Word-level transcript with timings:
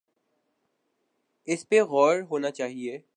اس 1.47 1.69
پہ 1.69 1.81
غور 1.81 2.15
ہونا 2.31 2.51
چاہیے۔ 2.51 3.01